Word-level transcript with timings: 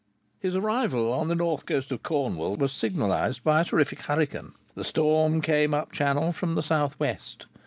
His 0.39 0.55
arrival 0.55 1.13
on 1.13 1.27
the 1.27 1.35
north 1.35 1.67
coast 1.67 1.91
of 1.91 2.01
Cornwall 2.01 2.55
was 2.55 2.71
signalized 2.73 3.43
by 3.43 3.61
a 3.61 3.63
terrific 3.65 4.01
hurricane. 4.01 4.53
The 4.73 4.83
storm 4.83 5.41
came 5.43 5.75
up 5.75 5.91
Channel 5.91 6.33
from 6.33 6.55
the 6.55 6.63
south 6.63 6.99
west. 6.99 7.45